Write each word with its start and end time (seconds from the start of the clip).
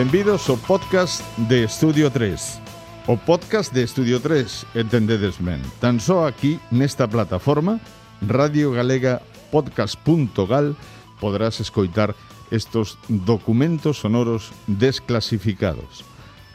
Benvidos 0.00 0.48
ao 0.48 0.56
podcast 0.56 1.20
de 1.36 1.68
Estudio 1.68 2.08
3. 2.08 3.04
O 3.04 3.20
podcast 3.20 3.68
de 3.68 3.84
Estudio 3.84 4.16
3, 4.16 4.72
entendedes 4.72 5.36
ben, 5.36 5.60
tan 5.76 6.00
só 6.00 6.24
aquí 6.24 6.56
nesta 6.72 7.04
plataforma 7.04 7.76
Radio 8.24 8.72
Galega 8.72 9.20
Podcast.gal 9.52 10.72
podrás 11.20 11.60
escoitar 11.60 12.16
estos 12.48 12.96
documentos 13.12 14.00
sonoros 14.00 14.56
desclasificados. 14.64 16.00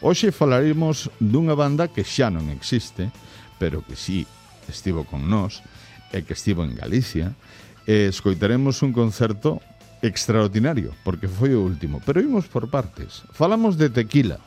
Hoxe 0.01 0.33
falaremos 0.33 1.13
dunha 1.21 1.53
banda 1.53 1.85
que 1.85 2.01
xa 2.01 2.33
non 2.33 2.49
existe, 2.49 3.13
pero 3.61 3.85
que 3.85 3.93
sí 3.93 4.25
estivo 4.65 5.05
con 5.05 5.29
nós 5.29 5.61
e 6.09 6.25
que 6.25 6.33
estivo 6.33 6.65
en 6.65 6.73
Galicia, 6.73 7.37
e 7.85 8.09
escoitaremos 8.09 8.81
un 8.81 8.89
concerto 8.89 9.61
extraordinario, 10.05 10.93
porque 11.03 11.27
foi 11.27 11.53
o 11.57 11.65
último. 11.65 12.01
Pero 12.05 12.21
imos 12.21 12.45
por 12.45 12.69
partes. 12.69 13.25
Falamos 13.33 13.77
de 13.77 13.89
Tequila, 13.89 14.39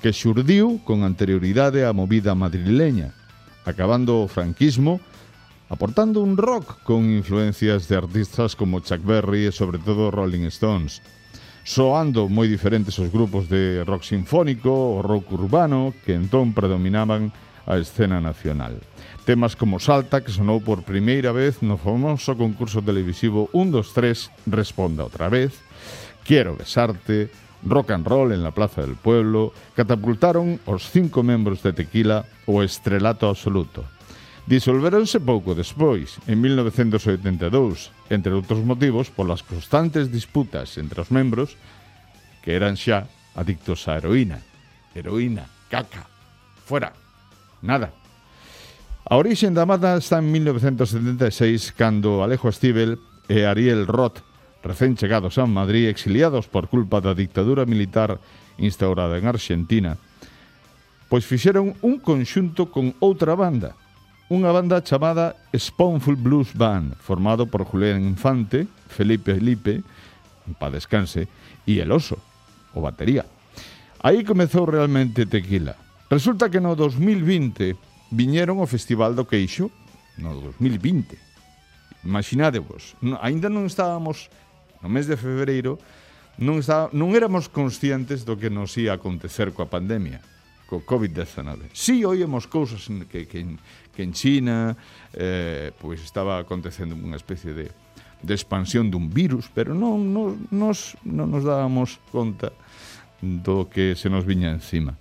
que 0.00 0.14
xurdiu 0.14 0.82
con 0.82 1.02
anterioridade 1.02 1.86
á 1.86 1.90
movida 1.90 2.34
madrileña, 2.34 3.14
acabando 3.66 4.22
o 4.22 4.30
franquismo, 4.30 4.98
aportando 5.70 6.20
un 6.20 6.36
rock 6.36 6.82
con 6.82 7.06
influencias 7.08 7.88
de 7.88 7.96
artistas 7.96 8.54
como 8.54 8.82
Chuck 8.82 9.00
Berry 9.06 9.46
e 9.48 9.52
sobre 9.52 9.78
todo 9.78 10.10
Rolling 10.10 10.50
Stones, 10.50 11.00
soando 11.62 12.26
moi 12.26 12.50
diferentes 12.50 12.98
os 12.98 13.08
grupos 13.08 13.46
de 13.46 13.86
rock 13.86 14.02
sinfónico 14.02 14.68
o 14.68 15.00
rock 15.00 15.32
urbano 15.38 15.94
que 16.02 16.18
entón 16.18 16.50
predominaban 16.50 17.30
a 17.64 17.78
escena 17.78 18.18
nacional. 18.18 18.82
Temas 19.24 19.54
como 19.54 19.78
Salta, 19.78 20.20
que 20.20 20.34
sonou 20.34 20.58
por 20.58 20.82
primeira 20.82 21.30
vez 21.30 21.62
no 21.62 21.78
famoso 21.78 22.34
concurso 22.34 22.82
televisivo 22.82 23.46
1, 23.54 23.70
2, 23.70 23.94
3, 23.94 24.50
Responda 24.50 25.06
outra 25.06 25.30
vez, 25.30 25.54
Quiero 26.24 26.56
besarte, 26.56 27.30
Rock 27.64 27.90
and 27.90 28.06
Roll 28.06 28.32
en 28.32 28.42
la 28.42 28.50
Plaza 28.50 28.82
del 28.82 28.96
Pueblo, 28.96 29.52
catapultaron 29.74 30.58
os 30.66 30.90
cinco 30.90 31.22
membros 31.22 31.62
de 31.62 31.72
Tequila 31.72 32.26
o 32.46 32.62
estrelato 32.62 33.30
absoluto. 33.30 33.86
Disolveronse 34.46 35.22
pouco 35.22 35.54
despois, 35.54 36.18
en 36.26 36.42
1982, 36.42 37.94
entre 38.10 38.34
outros 38.34 38.66
motivos 38.66 39.06
polas 39.06 39.46
constantes 39.46 40.10
disputas 40.10 40.74
entre 40.82 40.98
os 40.98 41.14
membros 41.14 41.54
que 42.42 42.58
eran 42.58 42.74
xa 42.74 43.06
adictos 43.38 43.86
á 43.86 44.02
heroína. 44.02 44.42
Heroína, 44.98 45.46
caca, 45.70 46.10
fuera, 46.66 46.90
nada. 47.62 48.01
A 49.02 49.18
orixe 49.18 49.50
da 49.50 49.66
mata 49.66 49.98
está 49.98 50.22
en 50.22 50.30
1976 50.30 51.74
cando 51.74 52.22
Alejo 52.22 52.46
Estíbel 52.46 53.02
e 53.26 53.42
Ariel 53.42 53.90
Roth, 53.90 54.22
recén 54.62 54.94
chegados 54.94 55.42
a 55.42 55.44
Madrid 55.50 55.90
exiliados 55.90 56.46
por 56.46 56.70
culpa 56.70 57.02
da 57.02 57.10
dictadura 57.10 57.66
militar 57.66 58.22
instaurada 58.62 59.18
en 59.18 59.26
Argentina, 59.26 59.98
pois 61.10 61.26
fixeron 61.26 61.74
un 61.82 61.98
conxunto 61.98 62.70
con 62.70 62.94
outra 63.02 63.34
banda, 63.34 63.74
unha 64.30 64.54
banda 64.54 64.86
chamada 64.86 65.34
Spoonful 65.50 66.14
Blues 66.14 66.54
Band, 66.54 66.94
formado 67.02 67.50
por 67.50 67.66
Julián 67.66 68.06
Infante, 68.06 68.70
Felipe 68.86 69.34
Felipe, 69.34 69.82
en 70.46 70.54
pa 70.54 70.70
descanse, 70.70 71.26
e 71.66 71.82
El 71.82 71.90
Oso, 71.90 72.22
o 72.70 72.78
batería. 72.78 73.26
Aí 73.98 74.22
comezou 74.22 74.62
realmente 74.62 75.26
Tequila. 75.26 75.74
Resulta 76.06 76.46
que 76.46 76.62
no 76.62 76.78
2020 76.78 77.91
viñeron 78.12 78.60
ao 78.60 78.68
Festival 78.68 79.16
do 79.16 79.24
Queixo 79.24 79.72
no 80.20 80.36
2020. 80.36 81.16
Imaginadevos, 82.04 82.92
aínda 83.24 83.48
non 83.48 83.64
estábamos 83.64 84.28
no 84.84 84.92
mes 84.92 85.08
de 85.08 85.16
febreiro, 85.16 85.80
non, 86.36 86.60
está, 86.60 86.92
non 86.92 87.16
éramos 87.16 87.48
conscientes 87.48 88.28
do 88.28 88.36
que 88.36 88.52
nos 88.52 88.76
ia 88.76 88.98
acontecer 88.98 89.54
coa 89.56 89.70
pandemia, 89.70 90.20
co 90.68 90.84
COVID-19. 90.84 91.72
Si 91.72 92.00
sí, 92.00 92.04
oíamos 92.04 92.50
cousas 92.50 92.84
que, 93.08 93.24
que, 93.24 93.56
que 93.94 94.02
en 94.02 94.12
China 94.12 94.76
eh, 95.14 95.72
pois 95.80 96.02
estaba 96.04 96.36
acontecendo 96.42 96.98
unha 96.98 97.16
especie 97.16 97.54
de, 97.56 97.66
de 98.20 98.32
expansión 98.34 98.90
dun 98.90 99.08
virus, 99.08 99.46
pero 99.52 99.72
non, 99.72 100.12
non, 100.12 100.36
nos, 100.50 100.98
non 101.06 101.30
nos 101.30 101.46
dábamos 101.46 102.02
conta 102.10 102.52
do 103.22 103.70
que 103.70 103.94
se 103.94 104.10
nos 104.10 104.26
viña 104.26 104.50
encima. 104.50 104.98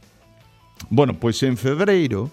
Bueno, 0.90 1.18
pois 1.18 1.42
en 1.42 1.58
febreiro, 1.58 2.30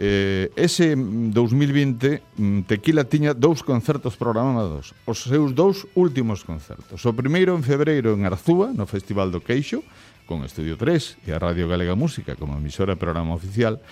Eh, 0.00 0.54
ese 0.54 0.94
2020 0.94 2.22
mm, 2.38 2.70
Tequila 2.70 3.02
tiña 3.02 3.34
dous 3.34 3.66
concertos 3.66 4.14
programados, 4.14 4.94
os 5.02 5.26
seus 5.26 5.58
dous 5.58 5.90
últimos 5.98 6.46
concertos. 6.46 7.02
O 7.02 7.10
primeiro 7.18 7.58
en 7.58 7.66
febreiro 7.66 8.14
en 8.14 8.22
Arzúa, 8.22 8.70
no 8.70 8.86
Festival 8.86 9.34
do 9.34 9.42
Queixo, 9.42 9.82
con 10.22 10.46
Estudio 10.46 10.78
3 10.78 11.26
e 11.26 11.34
a 11.34 11.42
Radio 11.42 11.66
Galega 11.66 11.98
Música 11.98 12.38
como 12.38 12.54
emisora 12.54 12.94
e 12.94 13.00
programa 13.02 13.34
oficial. 13.34 13.82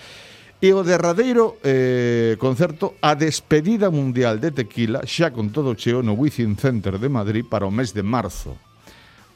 E 0.63 0.71
o 0.71 0.79
derradeiro 0.79 1.59
eh, 1.59 2.39
concerto 2.39 2.95
a 3.03 3.11
despedida 3.11 3.91
mundial 3.91 4.39
de 4.39 4.55
Tequila 4.55 5.03
xa 5.03 5.35
con 5.35 5.51
todo 5.51 5.75
cheo 5.75 5.99
no 5.99 6.15
Within 6.15 6.55
Center 6.55 7.03
de 7.03 7.11
Madrid 7.11 7.43
para 7.43 7.67
o 7.67 7.73
mes 7.73 7.91
de 7.91 8.07
marzo. 8.07 8.55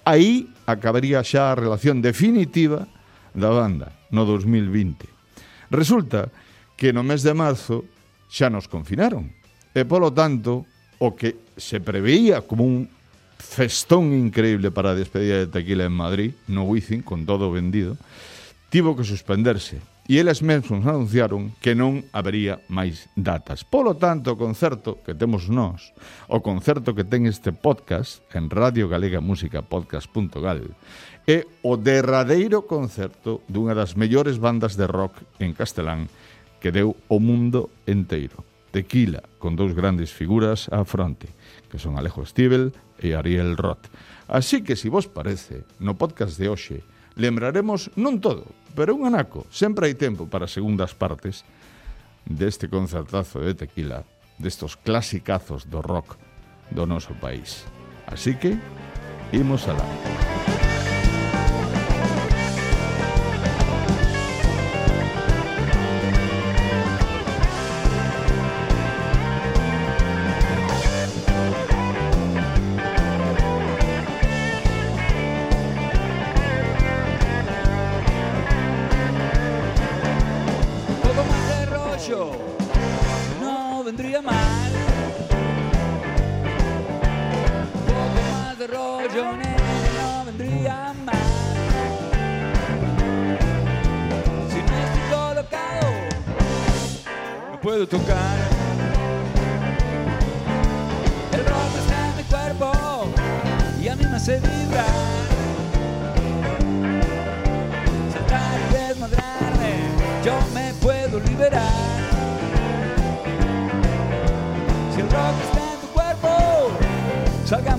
Aí 0.07 0.47
acabaría 0.63 1.19
xa 1.19 1.51
a 1.51 1.59
relación 1.59 1.99
definitiva 1.99 2.87
da 3.35 3.51
banda 3.51 3.91
no 4.07 4.23
2020. 4.23 5.67
Resulta 5.67 6.31
que 6.81 6.89
no 6.89 7.05
mes 7.05 7.21
de 7.21 7.37
marzo 7.37 7.85
xa 8.25 8.49
nos 8.49 8.65
confinaron. 8.65 9.29
E, 9.69 9.85
polo 9.85 10.09
tanto, 10.09 10.65
o 10.97 11.13
que 11.13 11.37
se 11.53 11.77
preveía 11.77 12.41
como 12.41 12.65
un 12.65 12.89
festón 13.37 14.17
increíble 14.17 14.73
para 14.73 14.89
a 14.89 14.97
despedida 14.97 15.37
de 15.37 15.45
tequila 15.45 15.85
en 15.85 15.93
Madrid, 15.93 16.33
no 16.49 16.65
Wizzing, 16.65 17.05
con 17.05 17.29
todo 17.29 17.53
vendido, 17.53 18.01
tivo 18.73 18.97
que 18.97 19.05
suspenderse. 19.05 19.77
E 20.09 20.17
eles 20.17 20.41
mesmos 20.41 20.81
anunciaron 20.81 21.53
que 21.61 21.77
non 21.77 22.01
habería 22.17 22.57
máis 22.65 23.05
datas. 23.13 23.61
Polo 23.61 23.93
tanto, 23.93 24.33
o 24.33 24.41
concerto 24.41 25.05
que 25.05 25.13
temos 25.13 25.53
nós, 25.53 25.93
o 26.33 26.41
concerto 26.41 26.97
que 26.97 27.05
ten 27.05 27.29
este 27.29 27.53
podcast 27.53 28.25
en 28.33 28.49
Radio 28.49 28.89
Galega 28.89 29.21
Música 29.21 29.61
Podcast.gal, 29.61 30.65
é 31.29 31.45
o 31.61 31.77
derradeiro 31.77 32.65
concerto 32.65 33.45
dunha 33.45 33.77
das 33.77 33.93
mellores 33.93 34.41
bandas 34.41 34.73
de 34.73 34.89
rock 34.89 35.21
en 35.37 35.53
castelán 35.53 36.09
que 36.61 36.71
deu 36.71 36.95
o 37.09 37.17
mundo 37.17 37.73
enteiro. 37.89 38.45
Tequila, 38.71 39.19
con 39.41 39.59
dous 39.59 39.75
grandes 39.75 40.15
figuras 40.15 40.71
á 40.71 40.85
fronte, 40.87 41.27
que 41.67 41.81
son 41.81 41.99
Alejo 41.99 42.23
Stivel 42.23 42.71
e 43.01 43.17
Ariel 43.17 43.59
Roth. 43.59 43.91
Así 44.31 44.63
que, 44.63 44.79
se 44.79 44.87
si 44.87 44.93
vos 44.93 45.11
parece, 45.11 45.67
no 45.83 45.99
podcast 45.99 46.39
de 46.39 46.47
hoxe, 46.47 46.79
lembraremos 47.19 47.91
non 47.99 48.23
todo, 48.23 48.47
pero 48.77 48.95
un 48.95 49.03
anaco, 49.03 49.43
sempre 49.51 49.91
hai 49.91 49.99
tempo 49.99 50.31
para 50.31 50.47
segundas 50.47 50.95
partes, 50.95 51.43
deste 52.23 52.71
concertazo 52.71 53.43
de 53.43 53.57
tequila, 53.57 54.07
destos 54.39 54.79
clasicazos 54.79 55.67
do 55.67 55.83
rock 55.83 56.15
do 56.71 56.87
noso 56.87 57.11
país. 57.19 57.67
Así 58.07 58.39
que, 58.39 58.55
imos 59.35 59.67
alá. 59.67 59.83
Música 59.83 60.40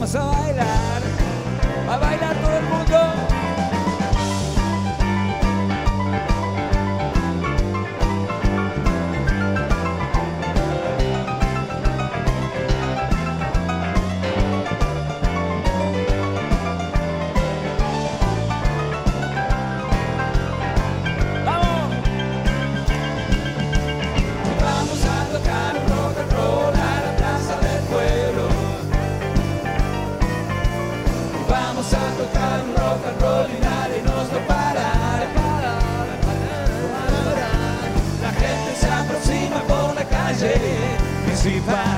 salgamos 0.06 0.16
a 0.16 0.24
bailar, 0.24 1.11
see 41.42 41.58
that. 41.58 41.91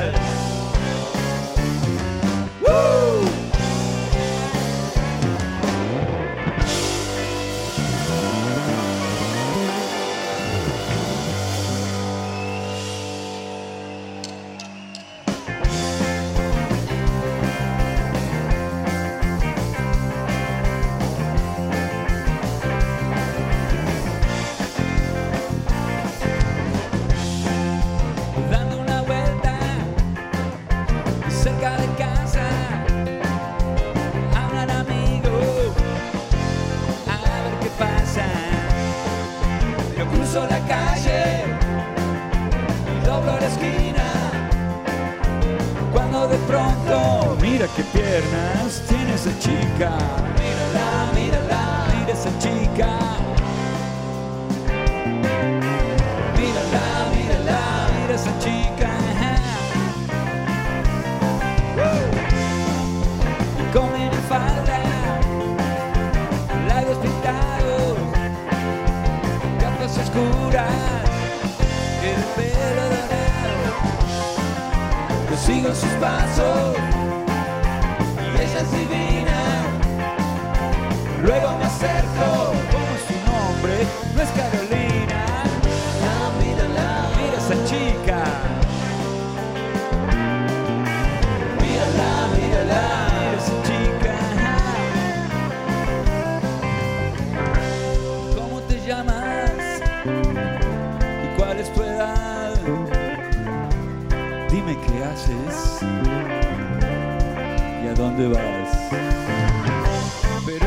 Pero 108.16 108.30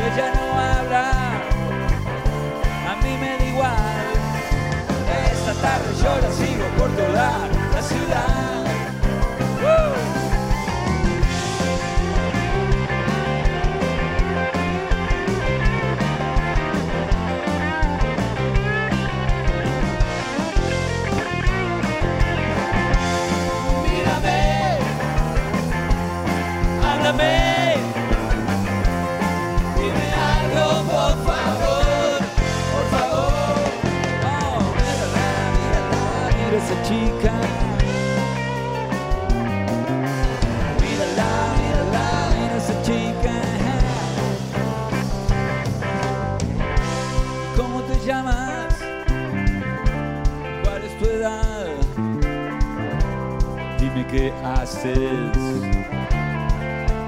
ella 0.00 0.32
no 0.34 0.60
habla, 0.60 1.04
a 2.90 2.96
mí 3.02 3.16
me 3.18 3.38
da 3.38 3.44
igual. 3.46 3.72
Esta 5.32 5.54
tarde 5.62 5.94
yo 5.96 6.18
la 6.20 6.30
sigo 6.32 6.66
por 6.76 6.90
toda 6.90 7.48
la 7.72 7.82
ciudad. 7.82 8.67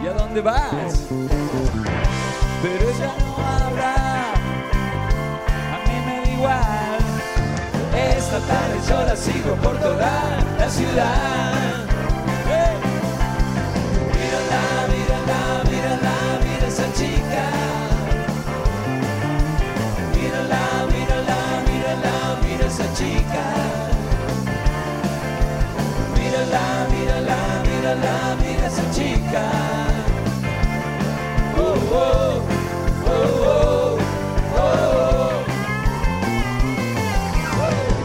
y 0.03 0.07
a 0.07 0.13
dónde 0.15 0.41
vas. 0.41 1.09
Pero 2.63 2.89
ella 2.89 3.15
no 3.19 3.37
habla, 3.37 3.95
a 5.75 5.79
mí 5.87 5.97
me 6.07 6.21
da 6.23 6.31
igual. 6.33 7.01
Esta 8.17 8.39
tarde 8.41 8.81
yo 8.89 9.03
la 9.05 9.17
sigo 9.17 9.55
por 9.57 9.77
toda 9.79 10.39
la 10.59 10.71
ciudad. 10.71 11.70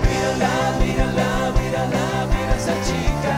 Mira 0.06 0.32
la, 0.38 0.54
mira 0.80 1.06
la, 1.18 1.30
mira 1.58 1.84
la, 1.94 2.06
mira 2.32 2.54
esa 2.56 2.76
chica. 2.86 3.36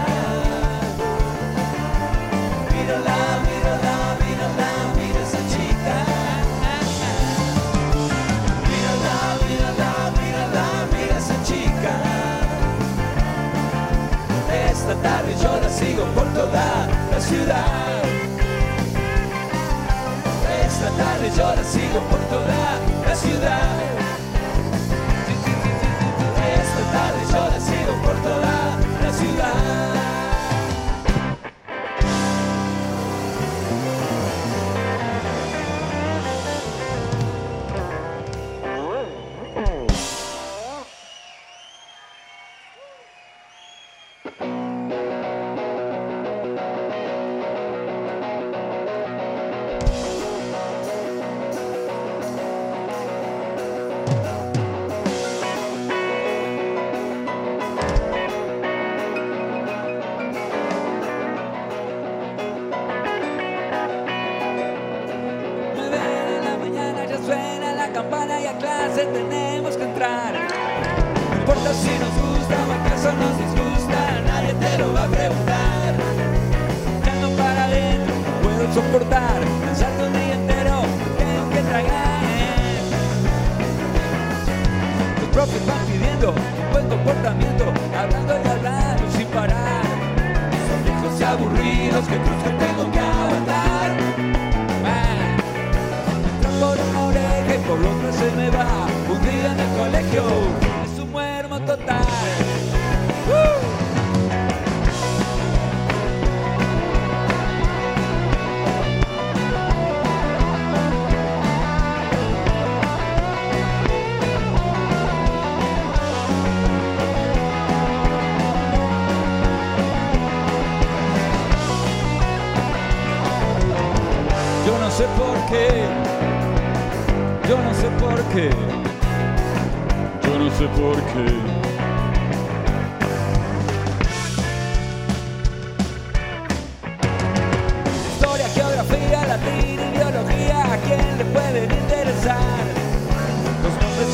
Mira 2.72 2.98
la, 3.08 3.20
mira 3.46 3.74
la, 3.86 3.98
mira 4.20 4.48
la, 4.60 4.72
mira 4.98 5.20
esa 5.22 5.41
chica. 5.51 5.96
Mira 8.67 8.94
la, 9.06 9.17
mira 9.48 9.72
la, 10.53 10.67
mira 10.91 11.15
esa 11.17 11.38
chica. 11.44 11.94
Esta 14.70 14.94
tarde 15.01 15.32
yo 15.41 15.51
la 15.62 15.70
sigo 15.70 16.03
por 16.15 16.27
toda. 16.34 16.96
Esta 17.29 17.43
tarde 20.96 21.29
yo 21.36 21.55
la 21.55 21.63
sigo 21.63 22.00
por 22.10 22.19
toda 22.29 22.79
la 23.05 23.15
ciudad. 23.15 23.69
Esta 26.55 26.84
tarde 26.93 27.22
yo 27.29 27.50
la 27.50 27.60
sigo 27.60 27.93
por 28.01 28.15
toda 28.22 28.56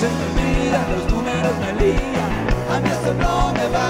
Se 0.03 0.09
me 0.09 0.25
olvidan 0.25 0.85
los 0.91 1.13
números 1.13 1.59
del 1.65 1.77
día, 1.77 2.25
a 2.75 2.79
mí 2.81 2.89
esto 2.89 3.13
no 3.13 3.53
me 3.53 3.67
va. 3.69 3.89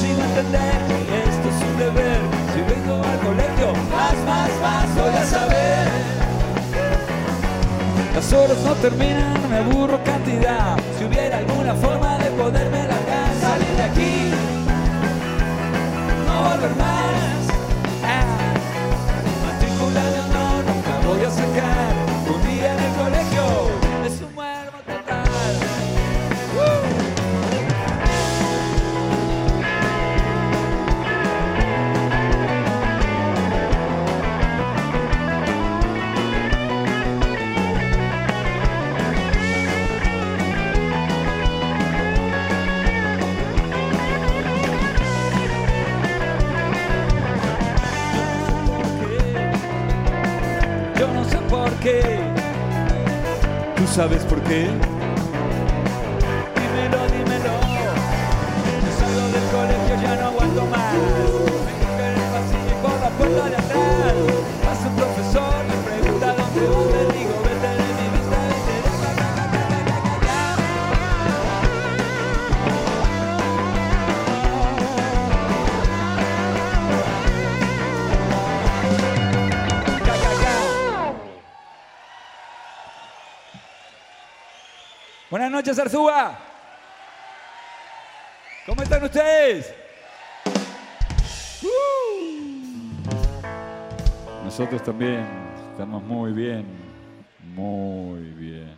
Sin 0.00 0.16
entender 0.20 0.78
que 1.08 1.18
esto 1.28 1.48
es 1.48 1.58
un 1.68 1.76
deber, 1.76 2.20
si 2.54 2.60
vengo 2.62 3.02
al 3.02 3.18
colegio, 3.18 3.72
más, 3.90 4.14
más, 4.24 4.50
más 4.62 4.94
voy 4.94 5.12
a 5.12 5.26
saber. 5.26 5.88
Las 8.14 8.32
horas 8.32 8.58
no 8.64 8.74
terminan, 8.74 9.50
me 9.50 9.56
aburro 9.56 9.98
cantidad, 10.04 10.76
si 10.98 11.04
hubiera 11.04 11.38
alguna 11.38 11.74
forma 11.74 12.16
de 12.18 12.30
poderme 12.30 12.83
¿Sabes 53.94 54.24
por 54.24 54.42
qué? 54.42 54.93
noches, 85.54 85.78
Arzúa. 85.78 86.36
¿Cómo 88.66 88.82
están 88.82 89.04
ustedes? 89.04 89.72
Uh. 91.62 92.94
Nosotros 94.44 94.82
también 94.82 95.24
estamos 95.70 96.02
muy 96.02 96.32
bien, 96.32 96.66
muy 97.54 98.22
bien. 98.32 98.74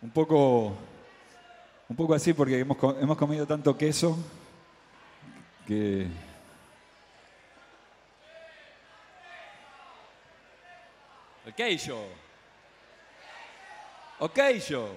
Un 0.00 0.10
poco, 0.10 0.72
un 1.88 1.96
poco 1.96 2.14
así 2.14 2.32
porque 2.32 2.58
hemos, 2.60 2.78
hemos 3.00 3.16
comido 3.18 3.46
tanto 3.46 3.76
queso 3.76 4.16
que 5.66 6.06
El 11.44 11.54
queijo. 11.54 12.27
Ok, 14.20 14.38
show. 14.58 14.88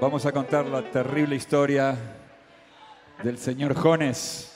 Vamos 0.00 0.24
a 0.24 0.32
contar 0.32 0.64
la 0.64 0.90
terrible 0.90 1.36
historia 1.36 1.94
del 3.22 3.36
señor 3.36 3.74
Jones. 3.74 4.53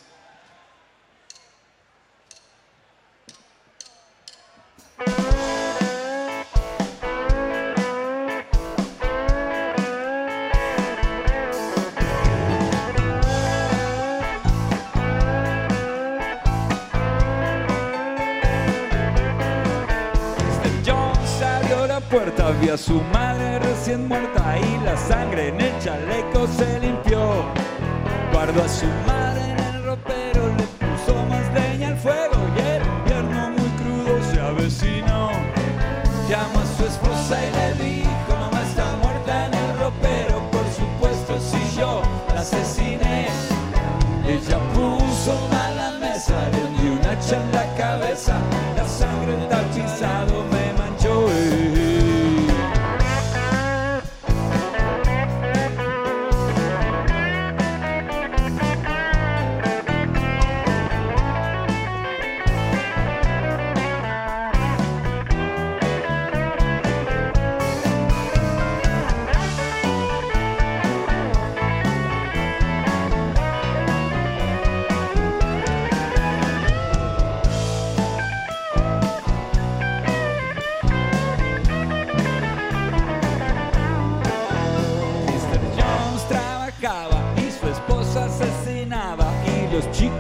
isso. 22.89 23.28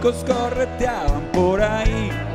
locos 0.09 0.25
correteaban 0.25 1.23
por 1.33 1.61
ahí. 1.63 2.28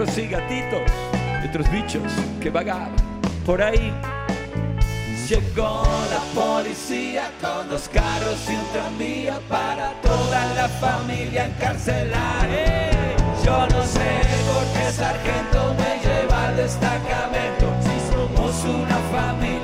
perros 0.00 0.18
y 0.18 0.26
gatitos 0.28 0.90
y 1.42 1.48
otros 1.48 1.70
bichos 1.70 2.12
que 2.40 2.50
vagaban 2.50 2.94
por 3.44 3.62
ahí. 3.62 3.92
Llegó 5.28 5.84
la 6.10 6.40
policía 6.40 7.30
con 7.40 7.68
dos 7.68 7.88
carros 7.88 8.38
y 8.48 8.54
un 8.54 8.64
tranvía 8.72 9.38
para 9.48 9.92
toda 10.02 10.54
la 10.54 10.68
familia 10.68 11.46
encarcelar. 11.46 12.48
Yo 13.44 13.66
no 13.66 13.82
sé 13.84 14.20
por 14.52 14.64
qué 14.74 14.90
sargento 14.90 15.74
me 15.78 16.00
lleva 16.02 16.48
al 16.48 16.56
destacamento 16.56 17.66
si 17.82 18.12
somos 18.12 18.64
una 18.64 18.96
familia. 19.12 19.59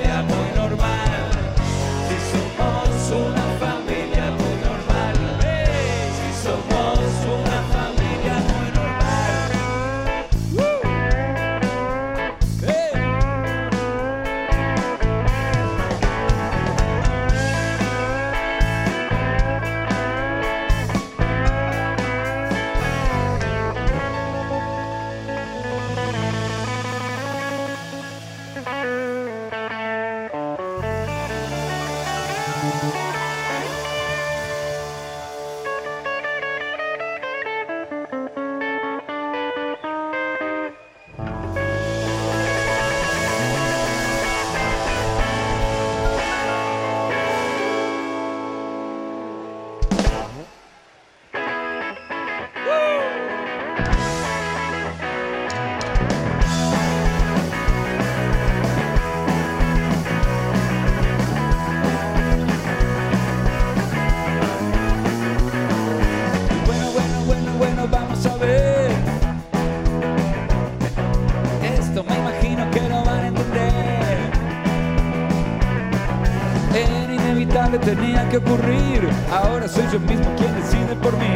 soy 79.67 79.83
yo 79.91 79.99
mismo 79.99 80.33
quien 80.35 80.55
decide 80.55 80.95
por 81.01 81.13
mí. 81.17 81.27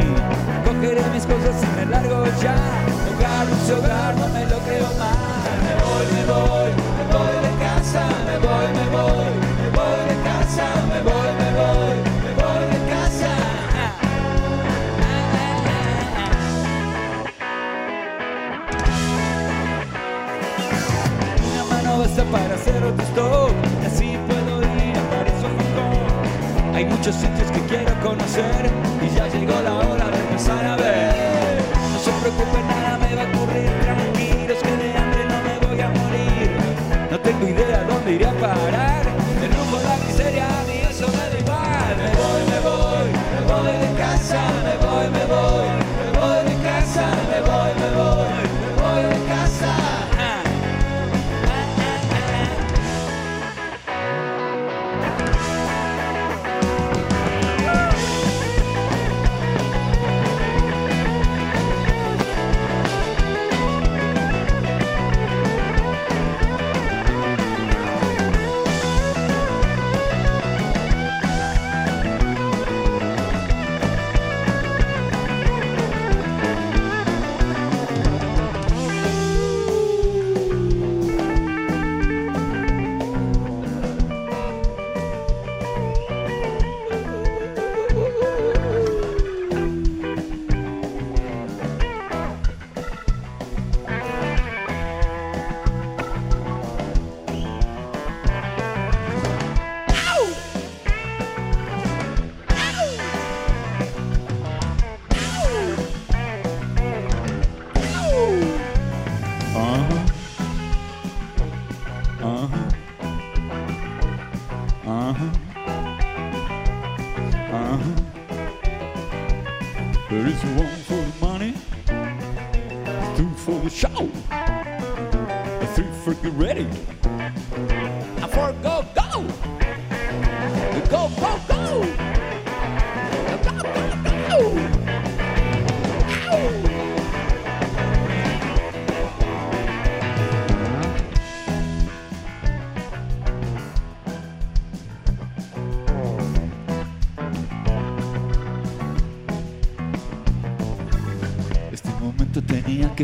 Cogeré 0.64 1.02
mis 1.12 1.26
cosas 1.26 1.62
y 1.62 1.76
me 1.76 1.86
largo 1.86 2.24
ya. 2.40 2.54
Hogar, 3.14 3.48
dulce 3.48 3.74
hogar, 3.74 4.16
no 4.16 4.28
me 4.28 4.46
lo 4.46 4.58
creo 4.60 4.90
más. 4.98 5.21
muchos 27.02 27.16
sitios 27.16 27.50
que 27.50 27.60
quiero 27.62 27.92
conocer 28.00 28.70
y 29.04 29.16
ya 29.16 29.26
llegó 29.26 29.60
la 29.62 29.74
hora 29.74 30.08
de 30.08 30.18
empezar 30.20 30.64
a 30.64 30.76
ver. 30.76 31.11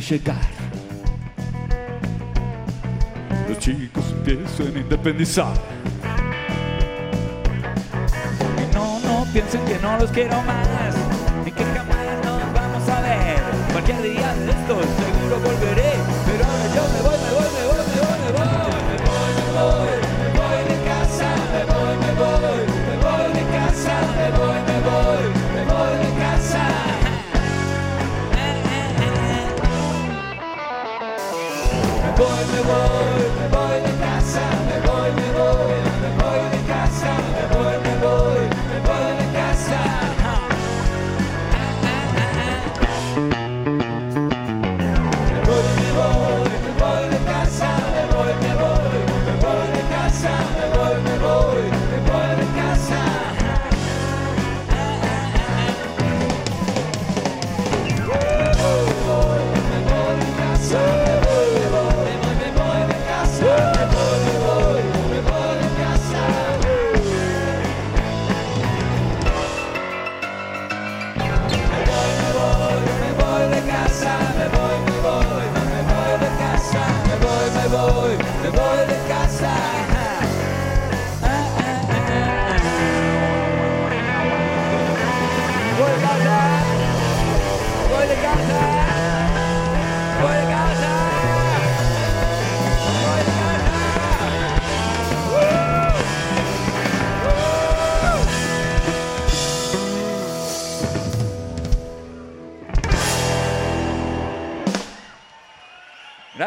que 0.00 0.14
llegar. 0.14 0.36
Los 3.48 3.58
chicos 3.58 4.04
empiezan 4.12 4.76
a 4.76 4.78
independizar. 4.78 5.54
Y 8.58 8.74
no, 8.74 9.00
no 9.00 9.26
piensen 9.32 9.64
que 9.64 9.78
no 9.78 9.98
los 9.98 10.10
quiero 10.10 10.36
más. 10.42 10.94
Y 11.46 11.50
que 11.50 11.64
jamás 11.64 12.24
nos 12.24 12.52
vamos 12.54 12.88
a 12.88 13.00
ver. 13.00 13.38
Cualquier 13.72 14.02
día 14.02 14.34
de 14.34 14.50
estos 14.50 15.17
boy, 32.18 32.46
me. 32.52 33.17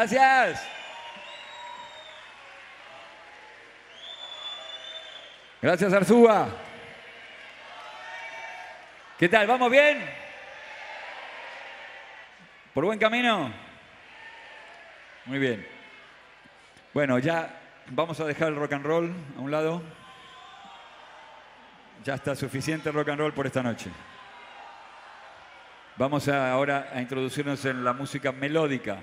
Gracias. 0.02 0.68
Gracias, 5.60 5.92
Arzúa. 5.92 6.48
¿Qué 9.16 9.28
tal? 9.28 9.46
¿Vamos 9.46 9.70
bien? 9.70 10.04
¿Por 12.74 12.84
buen 12.84 12.98
camino? 12.98 13.52
Muy 15.26 15.38
bien. 15.38 15.64
Bueno, 16.92 17.20
ya 17.20 17.60
vamos 17.86 18.18
a 18.18 18.24
dejar 18.24 18.48
el 18.48 18.56
rock 18.56 18.72
and 18.72 18.84
roll 18.84 19.14
a 19.38 19.40
un 19.40 19.52
lado. 19.52 19.82
Ya 22.02 22.14
está 22.14 22.34
suficiente 22.34 22.90
rock 22.90 23.10
and 23.10 23.20
roll 23.20 23.32
por 23.32 23.46
esta 23.46 23.62
noche. 23.62 23.88
Vamos 25.96 26.26
a, 26.26 26.50
ahora 26.50 26.90
a 26.92 27.00
introducirnos 27.00 27.64
en 27.66 27.84
la 27.84 27.92
música 27.92 28.32
melódica. 28.32 28.98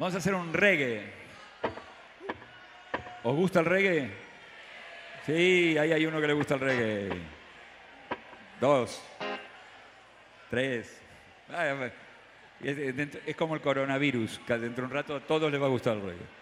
Vamos 0.00 0.14
a 0.14 0.18
hacer 0.18 0.34
un 0.34 0.50
reggae. 0.50 1.02
¿Os 3.22 3.36
gusta 3.36 3.60
el 3.60 3.66
reggae? 3.66 4.10
Sí, 5.26 5.76
ahí 5.76 5.92
hay 5.92 6.06
uno 6.06 6.22
que 6.22 6.26
le 6.26 6.32
gusta 6.32 6.54
el 6.54 6.60
reggae. 6.60 7.10
Dos. 8.58 9.04
Tres. 10.48 11.02
Es, 12.62 13.36
como 13.36 13.54
el 13.54 13.60
coronavirus, 13.60 14.40
que 14.46 14.56
dentro 14.56 14.84
de 14.84 14.88
un 14.88 14.94
rato 14.94 15.16
a 15.16 15.20
todos 15.20 15.52
les 15.52 15.60
va 15.60 15.66
a 15.66 15.68
gustar 15.68 15.98
el 15.98 16.02
reggae. 16.02 16.39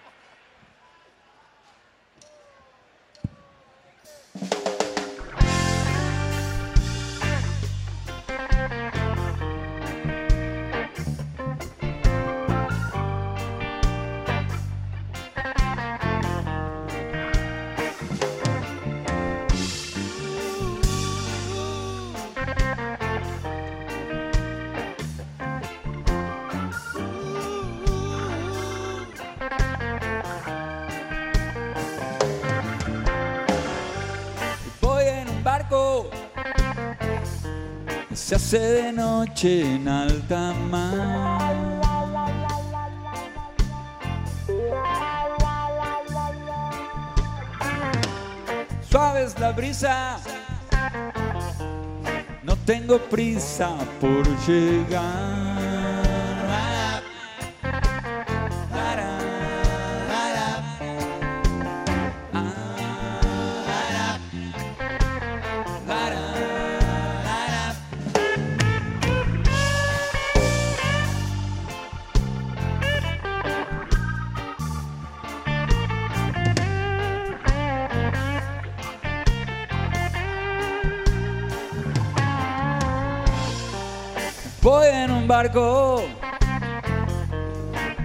Noche 39.39 39.61
en 39.63 39.87
alta 39.87 40.53
mar. 40.69 41.55
Suave 48.91 49.25
es 49.25 49.39
la 49.39 49.53
brisa, 49.53 50.19
no 52.43 52.57
tengo 52.65 52.99
prisa 52.99 53.77
por 54.01 54.25
llegar. 54.47 55.48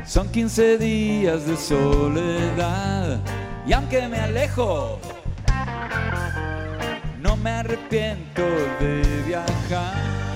Son 0.05 0.29
15 0.31 0.77
días 0.77 1.47
de 1.47 1.57
soledad 1.57 3.19
y 3.65 3.73
aunque 3.73 4.07
me 4.07 4.19
alejo, 4.19 4.99
no 7.19 7.35
me 7.37 7.49
arrepiento 7.49 8.43
de 8.79 9.23
viajar. 9.25 10.32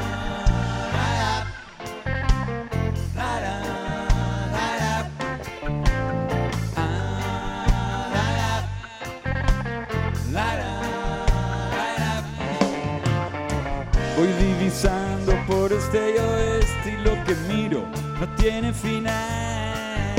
No 18.20 18.28
tiene 18.36 18.74
final. 18.74 20.16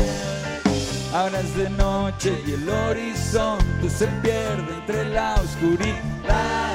Ahora 1.12 1.40
es 1.40 1.56
de 1.56 1.70
noche 1.70 2.42
y 2.46 2.52
el 2.52 2.68
horizonte 2.68 3.90
se 3.90 4.06
pierde 4.22 4.74
entre 4.74 5.08
la 5.08 5.34
oscuridad. 5.34 6.67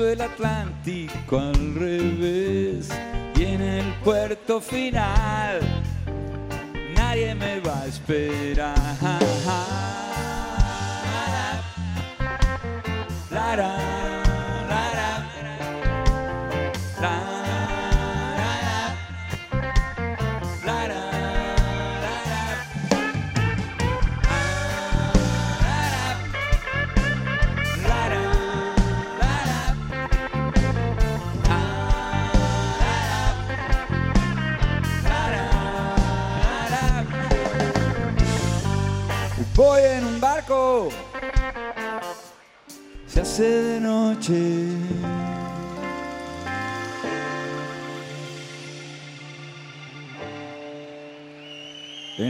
Cruzo 0.00 0.08
el 0.08 0.20
Atlántico 0.20 1.38
al 1.38 1.74
revés 1.74 2.88
y 3.36 3.44
en 3.44 3.60
el 3.60 3.84
puerto 4.04 4.60
final 4.60 5.60
nadie 6.94 7.34
me 7.34 7.60
va 7.60 7.82
a 7.82 7.86
esperar. 7.86 8.79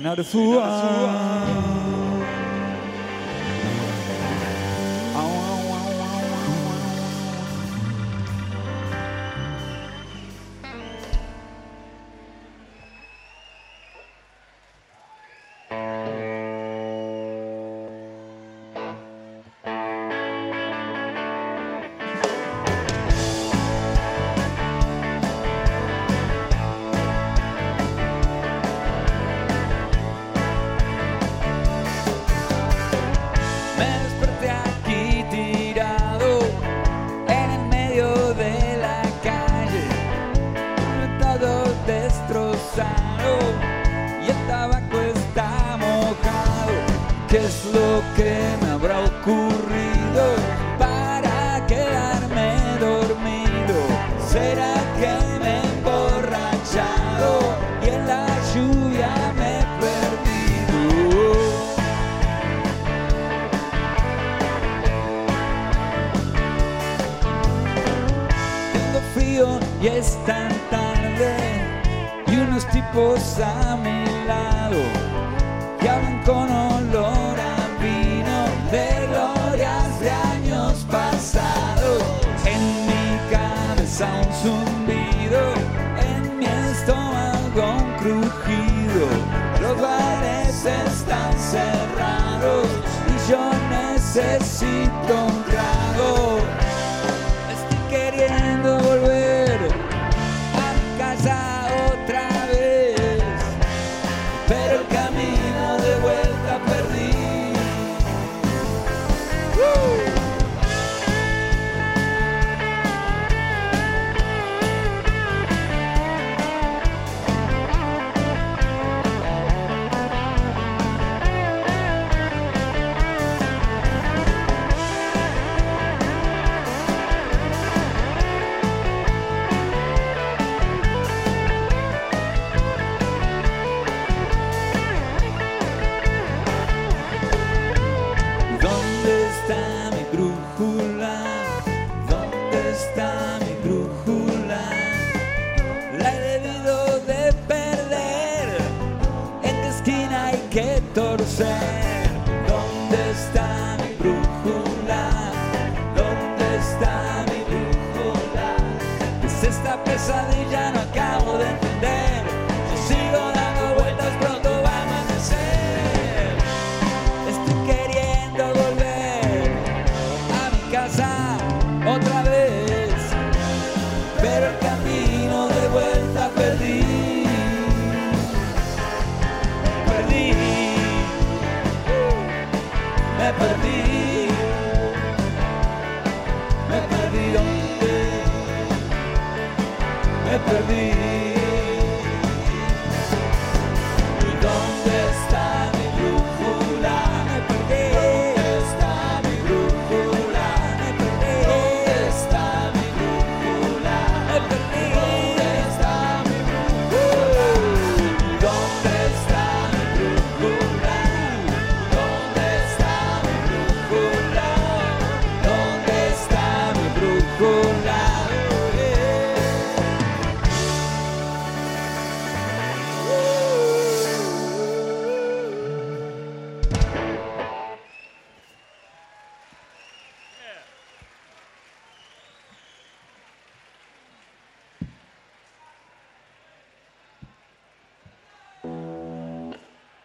Männer 0.00 0.16
des 0.16 0.32
Hua. 0.32 1.29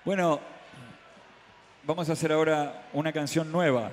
Bueno, 0.06 0.40
vamos 1.84 2.08
a 2.08 2.14
hacer 2.14 2.32
ahora 2.32 2.84
una 2.94 3.12
canción 3.12 3.52
nueva. 3.52 3.90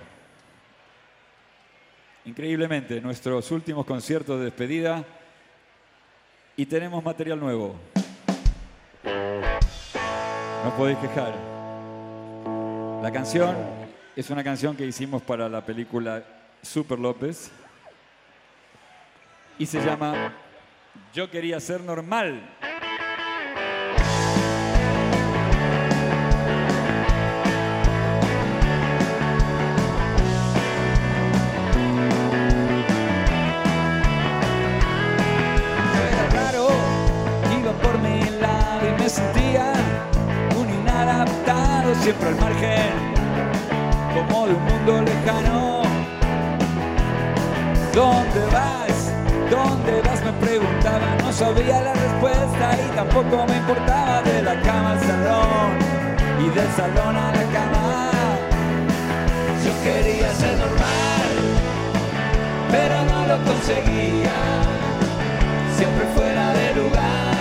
Increíblemente, 2.26 3.00
nuestros 3.00 3.50
últimos 3.50 3.86
conciertos 3.86 4.38
de 4.38 4.44
despedida 4.44 5.06
y 6.54 6.66
tenemos 6.66 7.02
material 7.02 7.40
nuevo. 7.40 7.76
No 9.02 10.76
podéis 10.76 10.98
quejar. 10.98 11.34
La 13.02 13.10
canción 13.10 13.56
es 14.14 14.28
una 14.28 14.44
canción 14.44 14.76
que 14.76 14.84
hicimos 14.84 15.22
para 15.22 15.48
la 15.48 15.64
película 15.64 16.22
Super 16.60 16.98
López 16.98 17.50
y 19.58 19.64
se 19.64 19.82
llama 19.82 20.34
Yo 21.14 21.30
quería 21.30 21.58
ser 21.58 21.80
normal. 21.80 22.42
siempre 42.12 42.28
al 42.28 42.36
margen, 42.36 42.92
como 44.14 44.46
de 44.46 44.54
un 44.54 44.64
mundo 44.64 45.02
lejano. 45.02 45.82
¿Dónde 47.94 48.40
vas? 48.52 49.12
¿Dónde 49.50 50.02
vas? 50.02 50.22
Me 50.24 50.32
preguntaba, 50.32 51.16
no 51.22 51.32
sabía 51.32 51.80
la 51.80 51.94
respuesta 51.94 52.76
y 52.84 52.96
tampoco 52.96 53.46
me 53.48 53.56
importaba 53.56 54.22
de 54.22 54.42
la 54.42 54.60
cama 54.62 54.92
al 54.92 55.00
salón 55.00 55.70
y 56.44 56.48
del 56.50 56.70
salón 56.72 57.16
a 57.16 57.32
la 57.32 57.44
cama. 57.56 58.10
Yo 59.64 59.72
quería 59.82 60.32
ser 60.34 60.58
normal, 60.58 61.32
pero 62.70 63.04
no 63.04 63.26
lo 63.26 63.44
conseguía, 63.44 64.36
siempre 65.76 66.06
fuera 66.14 66.52
de 66.52 66.74
lugar. 66.74 67.31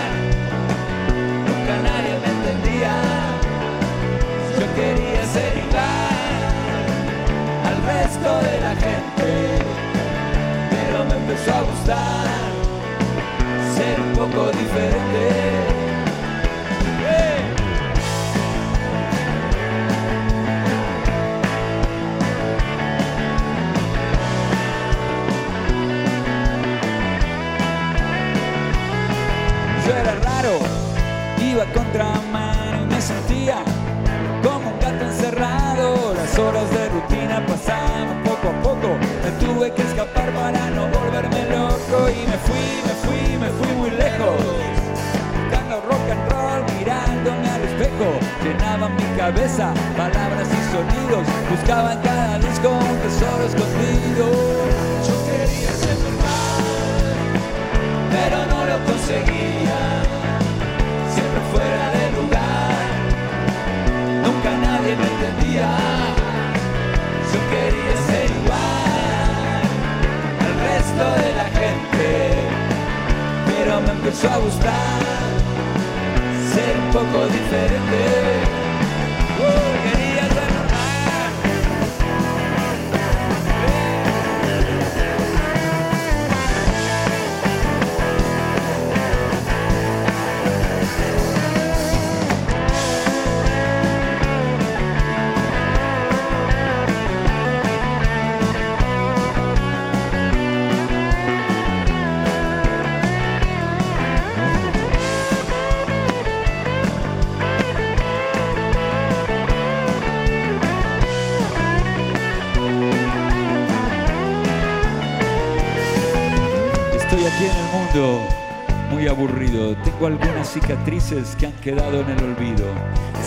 Muy 118.90 119.06
aburrido. 119.06 119.76
Tengo 119.84 120.06
algunas 120.06 120.48
cicatrices 120.48 121.36
que 121.36 121.46
han 121.46 121.52
quedado 121.54 122.00
en 122.00 122.10
el 122.10 122.24
olvido. 122.24 122.64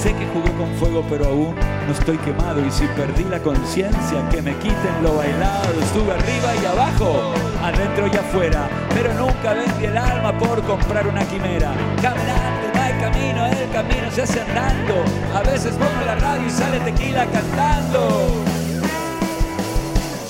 Sé 0.01 0.11
que 0.13 0.25
jugué 0.27 0.51
con 0.53 0.73
fuego, 0.79 1.03
pero 1.07 1.25
aún 1.25 1.55
no 1.85 1.93
estoy 1.93 2.17
quemado. 2.17 2.65
Y 2.65 2.71
si 2.71 2.85
perdí 2.87 3.25
la 3.25 3.39
conciencia, 3.39 4.27
que 4.31 4.41
me 4.41 4.55
quiten 4.57 5.03
lo 5.03 5.15
bailado. 5.17 5.79
Estuve 5.81 6.13
arriba 6.13 6.55
y 6.61 6.65
abajo, 6.65 7.33
adentro 7.61 8.07
y 8.11 8.17
afuera. 8.17 8.67
Pero 8.95 9.13
nunca 9.13 9.53
vendí 9.53 9.85
el 9.85 9.97
alma 9.97 10.35
por 10.37 10.61
comprar 10.63 11.07
una 11.07 11.23
quimera. 11.25 11.71
Caminante, 12.01 12.71
no 12.73 12.81
hay 12.81 12.93
camino, 12.93 13.45
el 13.45 13.69
camino 13.71 14.11
se 14.11 14.23
hace 14.23 14.41
andando. 14.41 14.95
A 15.35 15.43
veces 15.43 15.73
pongo 15.73 16.05
la 16.05 16.15
radio 16.15 16.47
y 16.47 16.49
sale 16.49 16.79
tequila 16.79 17.25
cantando. 17.27 18.31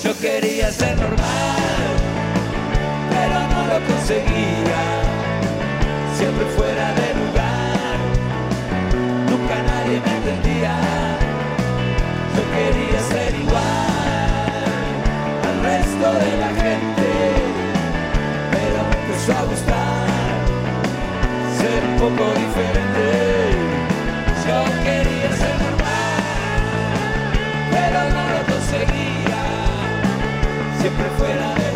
Yo 0.02 0.18
quería 0.20 0.70
ser 0.70 0.96
normal 0.98 1.65
conseguía. 3.86 4.82
Siempre 6.16 6.44
fuera 6.56 6.86
de 7.00 7.08
lugar, 7.20 7.96
nunca 9.30 9.56
nadie 9.70 10.00
me 10.04 10.12
entendía. 10.18 10.74
Yo 12.34 12.42
quería 12.56 13.00
ser 13.12 13.34
igual 13.34 14.92
al 15.48 15.56
resto 15.62 16.06
de 16.24 16.30
la 16.42 16.50
gente, 16.62 17.10
pero 18.50 18.78
me 18.90 18.96
empezó 19.02 19.32
a 19.32 19.42
gustar 19.44 20.06
ser 21.58 21.80
un 21.90 21.96
poco 21.96 22.24
diferente. 22.44 23.06
Yo 24.46 24.58
quería 24.84 25.30
ser 25.42 25.54
normal, 25.66 26.22
pero 27.72 27.98
no 28.14 28.22
lo 28.34 28.40
conseguía. 28.52 29.40
Siempre 30.80 31.06
fuera 31.18 31.48
de 31.54 31.66
lugar 31.70 31.75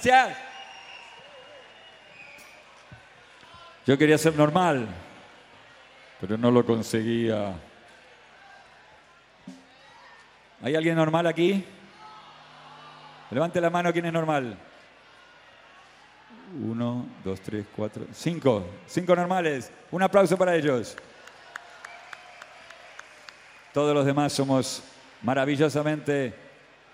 Gracias. 0.00 0.38
Yo 3.84 3.98
quería 3.98 4.16
ser 4.16 4.36
normal, 4.36 4.86
pero 6.20 6.38
no 6.38 6.52
lo 6.52 6.64
conseguía. 6.64 7.54
¿Hay 10.62 10.76
alguien 10.76 10.94
normal 10.94 11.26
aquí? 11.26 11.64
Levante 13.32 13.60
la 13.60 13.70
mano, 13.70 13.92
¿quién 13.92 14.06
es 14.06 14.12
normal? 14.12 14.56
Uno, 16.62 17.04
dos, 17.24 17.40
tres, 17.40 17.66
cuatro, 17.74 18.06
cinco. 18.12 18.64
Cinco 18.86 19.16
normales. 19.16 19.72
Un 19.90 20.02
aplauso 20.04 20.38
para 20.38 20.54
ellos. 20.54 20.96
Todos 23.74 23.92
los 23.96 24.06
demás 24.06 24.32
somos 24.32 24.80
maravillosamente 25.22 26.34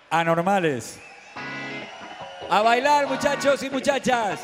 anormales. 0.08 0.98
A 2.50 2.62
bailar, 2.62 3.06
muchachos 3.06 3.62
y 3.62 3.70
muchachas. 3.70 4.40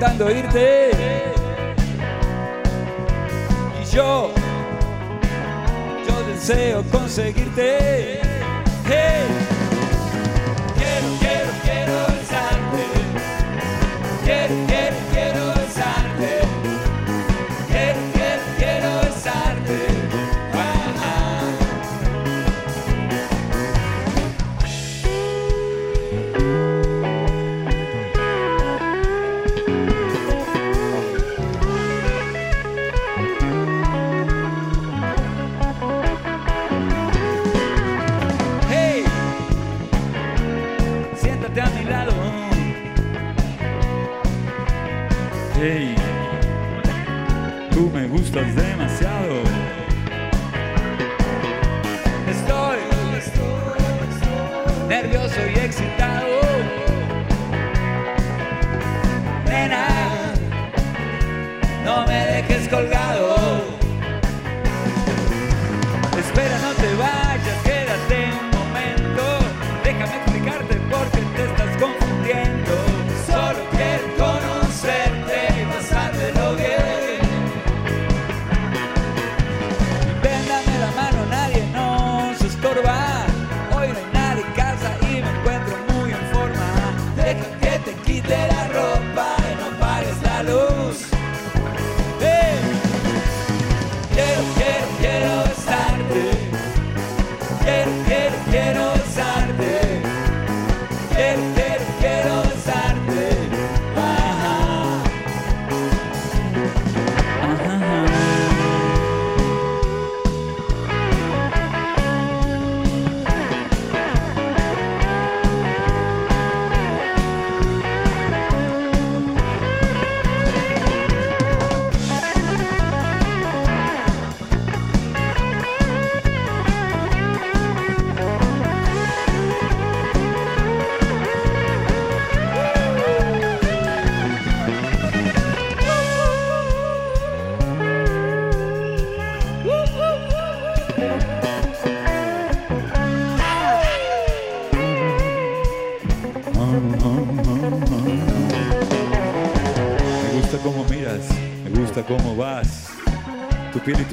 intentando 0.00 0.30
irte. 0.30 0.90
Y 3.82 3.94
yo, 3.94 4.30
yo 6.08 6.22
deseo 6.32 6.82
conseguirte. 6.90 8.20
Hey. 8.86 9.26
Quiero, 10.78 11.08
quiero, 11.20 11.50
quiero 11.62 11.92
besarte. 12.16 12.82
Quiero. 14.24 14.69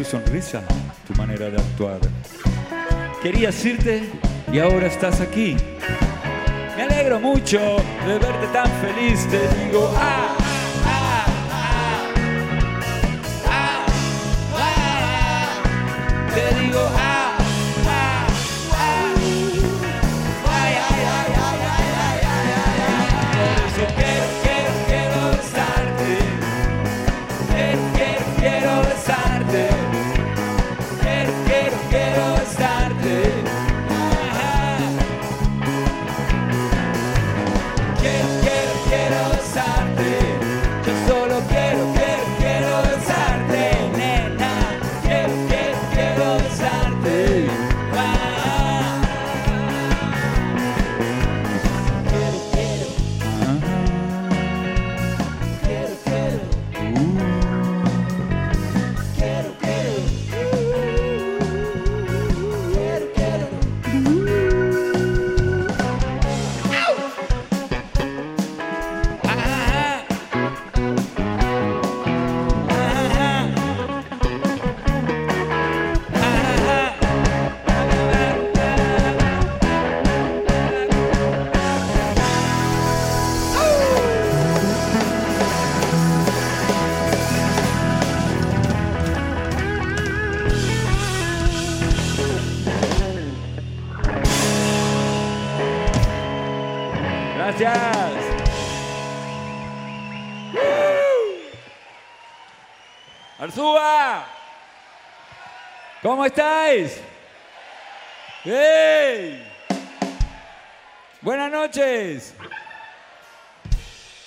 sonrisa, 0.08 0.64
tu 1.05 1.14
manera 1.16 1.49
de 1.49 1.58
actuar. 1.58 1.99
Querías 3.22 3.66
irte 3.66 4.10
y 4.51 4.60
ahora 4.60 4.88
estás 4.88 5.20
aquí. 5.20 5.58
Me 6.78 6.84
alegro 6.84 7.20
mucho 7.20 7.60
de 8.08 8.18
verte 8.18 8.47
tan 8.53 8.68
feliz, 8.82 9.28
te 9.28 9.66
digo, 9.66 9.91
ah. 9.97 10.36
¿Cómo 106.08 106.24
estáis? 106.24 107.01
¡Hey! 108.45 109.45
Buenas 111.22 111.51
noches. 111.51 112.34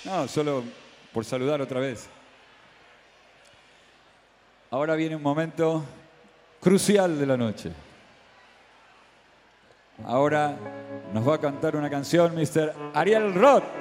No, 0.05 0.27
solo 0.27 0.63
por 1.11 1.25
saludar 1.25 1.59
otra 1.59 1.79
vez. 1.79 2.07
Ahora 4.69 4.93
viene 4.93 5.15
un 5.15 5.23
momento 5.23 5.83
crucial 6.59 7.17
de 7.17 7.25
la 7.25 7.35
noche. 7.35 7.71
Ahora 10.05 10.55
nos 11.11 11.27
va 11.27 11.33
a 11.33 11.39
cantar 11.39 11.75
una 11.75 11.89
canción 11.89 12.35
Mr. 12.35 12.75
Ariel 12.93 13.33
Roth. 13.33 13.80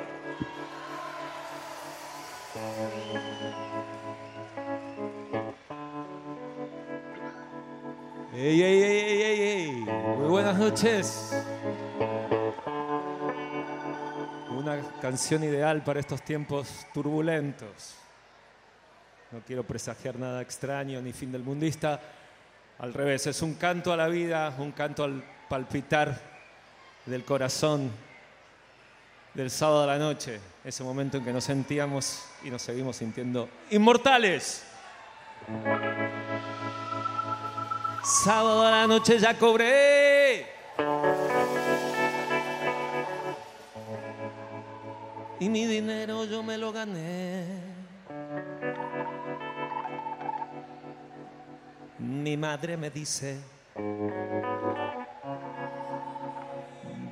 Ey, 8.43 8.63
ey, 8.63 8.83
ey, 8.83 9.23
ey, 9.23 9.41
ey, 9.43 9.71
Muy 10.17 10.29
buenas 10.29 10.57
noches. 10.57 11.31
Una 14.49 14.81
canción 15.03 15.45
ideal 15.45 15.83
para 15.85 16.01
estos 16.01 16.23
tiempos 16.23 16.87
turbulentos. 16.95 17.97
No 19.31 19.41
quiero 19.47 19.63
presagiar 19.63 20.19
nada 20.19 20.41
extraño 20.41 21.03
ni 21.03 21.13
fin 21.13 21.31
del 21.31 21.43
mundista. 21.43 22.01
Al 22.79 22.95
revés, 22.95 23.27
es 23.27 23.43
un 23.43 23.57
canto 23.57 23.93
a 23.93 23.97
la 23.99 24.09
vida, 24.09 24.55
un 24.57 24.73
canto 24.73 25.05
al 25.05 25.23
palpitar 25.51 26.19
del 27.05 27.27
corazón 27.27 27.91
del 29.35 29.51
sábado 29.51 29.83
a 29.83 29.87
la 29.87 29.99
noche, 29.99 30.41
ese 30.65 30.83
momento 30.83 31.19
en 31.19 31.27
que 31.27 31.33
nos 31.35 31.45
sentíamos 31.45 32.25
y 32.43 32.49
nos 32.49 32.63
seguimos 32.63 32.97
sintiendo 32.97 33.51
inmortales. 33.71 34.65
Sábado 38.03 38.67
a 38.67 38.71
la 38.71 38.87
noche 38.87 39.19
ya 39.19 39.37
cobré. 39.37 40.47
Y 45.39 45.49
mi 45.49 45.67
dinero 45.67 46.25
yo 46.25 46.43
me 46.43 46.59
lo 46.59 46.73
gané. 46.73 47.61
Mi 51.99 52.37
madre 52.37 52.77
me 52.77 52.91
dice, 52.91 53.39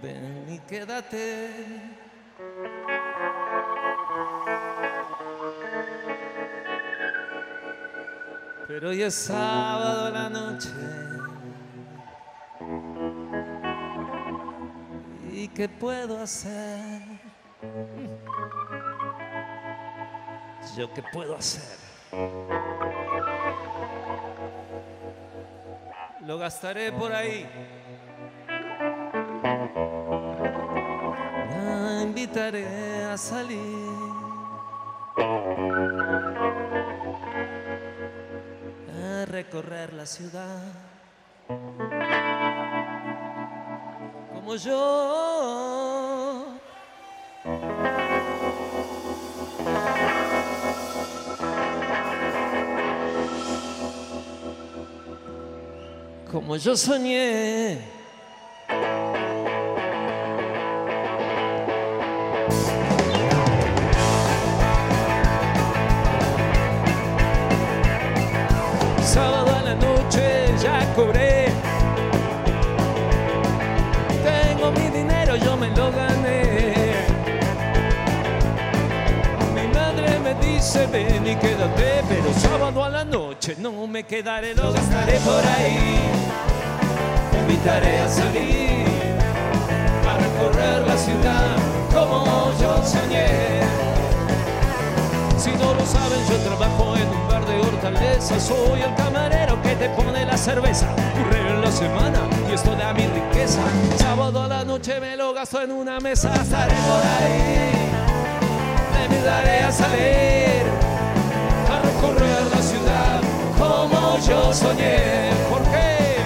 ven 0.02 0.46
y 0.48 0.58
quédate. 0.60 2.07
Pero 8.68 8.90
hoy 8.90 9.02
es 9.02 9.14
sábado 9.14 10.04
a 10.04 10.10
la 10.10 10.28
noche. 10.28 10.68
¿Y 15.32 15.48
qué 15.48 15.70
puedo 15.70 16.20
hacer? 16.20 17.00
¿Yo 20.76 20.92
qué 20.92 21.02
puedo 21.10 21.34
hacer? 21.34 21.78
Lo 26.26 26.36
gastaré 26.36 26.92
por 26.92 27.10
ahí. 27.10 27.48
La 31.56 32.02
invitaré 32.02 33.04
a 33.06 33.16
salir. 33.16 33.88
Recorrer 39.48 39.94
la 39.94 40.04
ciudad. 40.04 40.62
Como 44.34 44.56
yo. 44.56 46.44
Como 56.30 56.56
yo 56.56 56.76
soñé. 56.76 57.98
Dice 80.68 80.86
ven 80.88 81.26
y 81.26 81.34
quédate, 81.36 82.02
pero 82.10 82.30
sábado 82.34 82.84
a 82.84 82.90
la 82.90 83.02
noche 83.02 83.56
no 83.58 83.86
me 83.86 84.04
quedaré, 84.04 84.54
lo 84.54 84.70
gastaré 84.70 85.18
por 85.20 85.42
ahí. 85.46 85.98
Te 87.30 87.38
invitaré 87.38 87.98
a 88.00 88.08
salir, 88.08 88.84
a 90.06 90.18
recorrer 90.18 90.86
la 90.86 90.96
ciudad 90.98 91.56
como 91.90 92.52
yo 92.60 92.84
soñé. 92.84 93.60
Si 95.38 95.50
no 95.52 95.72
lo 95.72 95.86
saben, 95.86 96.20
yo 96.28 96.36
trabajo 96.36 96.96
en 96.96 97.08
un 97.08 97.28
bar 97.28 97.46
de 97.46 97.60
hortaleza. 97.60 98.38
Soy 98.38 98.82
el 98.82 98.94
camarero 98.94 99.62
que 99.62 99.74
te 99.74 99.88
pone 99.90 100.26
la 100.26 100.36
cerveza. 100.36 100.86
Ocurre 100.92 101.48
en 101.48 101.60
la 101.62 101.72
semana 101.72 102.20
y 102.50 102.52
esto 102.52 102.76
da 102.76 102.92
mi 102.92 103.06
riqueza. 103.06 103.62
Sábado 103.96 104.42
a 104.42 104.48
la 104.48 104.64
noche 104.64 105.00
me 105.00 105.16
lo 105.16 105.32
gasto 105.32 105.62
en 105.62 105.72
una 105.72 105.98
mesa. 105.98 106.34
Estaré 106.34 106.74
por 106.74 107.02
ahí, 107.22 107.77
invitaré 109.18 109.58
a 109.64 109.72
salir, 109.72 110.62
a 111.68 111.80
recorrer 111.82 112.42
la 112.54 112.62
ciudad 112.62 113.20
como 113.58 114.18
yo 114.18 114.52
soñé. 114.52 115.30
¿Por 115.50 115.62
qué? 115.62 116.18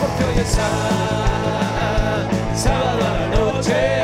Porque 0.00 0.24
hoy 0.24 0.38
es 0.42 0.48
sá- 0.48 2.26
sábado 2.54 3.00
a 3.06 3.18
la 3.18 3.26
noche. 3.52 4.02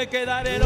Me 0.00 0.08
quedaré, 0.08 0.58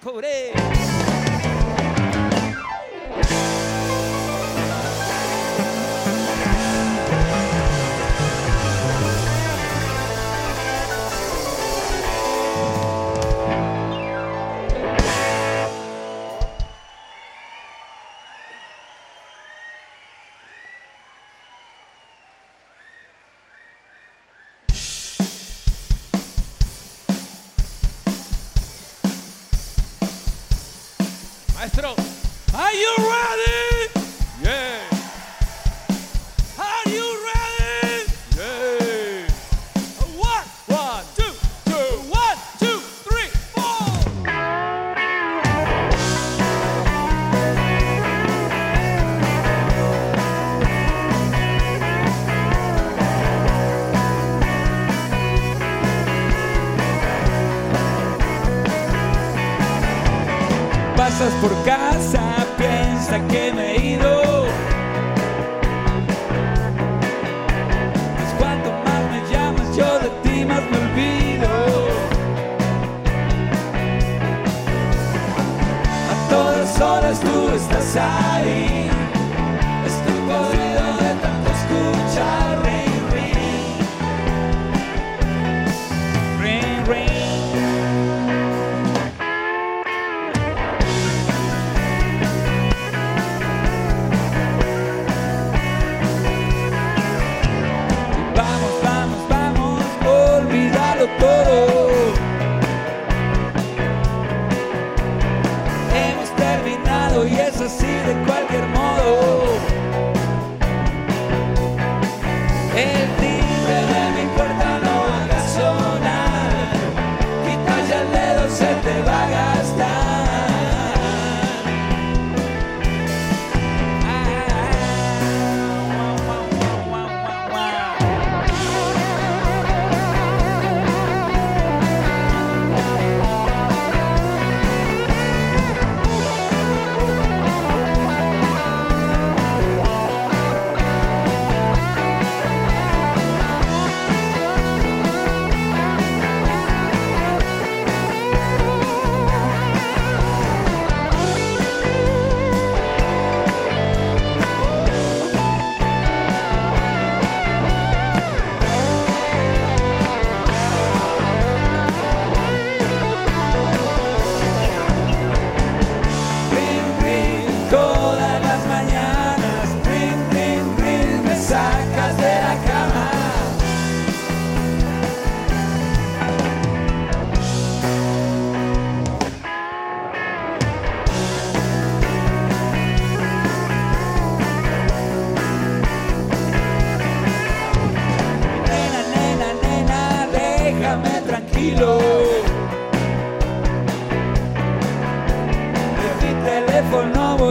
Puré. 0.00 1.15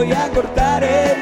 voy 0.06 0.14
a 0.14 0.28
cortar 0.28 0.84
el 0.84 1.15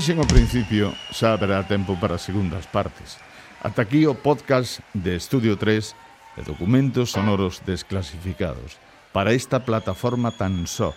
dixen 0.00 0.16
ao 0.16 0.24
principio, 0.24 0.96
xa 1.12 1.36
haberá 1.36 1.60
tempo 1.60 1.92
para 2.00 2.16
segundas 2.16 2.64
partes. 2.64 3.20
Ata 3.60 3.84
aquí 3.84 4.08
o 4.08 4.16
podcast 4.16 4.80
de 4.96 5.12
Estudio 5.12 5.60
3 5.60 6.40
de 6.40 6.42
documentos 6.48 7.12
sonoros 7.12 7.60
desclasificados 7.68 8.80
para 9.12 9.36
esta 9.36 9.60
plataforma 9.60 10.32
tan 10.32 10.64
só 10.64 10.96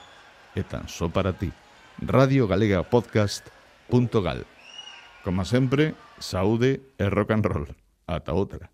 e 0.55 0.63
tan 0.63 0.87
só 0.87 1.11
para 1.11 1.35
ti. 1.35 1.51
Radio 1.99 2.47
Galega 2.47 2.79
Podcast.gal 2.87 4.47
Como 5.27 5.43
sempre, 5.43 5.99
saúde 6.23 6.79
e 6.95 7.03
rock 7.11 7.35
and 7.35 7.43
roll. 7.43 7.67
Ata 8.07 8.31
outra. 8.31 8.72